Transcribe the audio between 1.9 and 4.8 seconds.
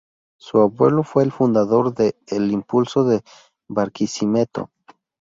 de "El Impulso de Barquisimeto".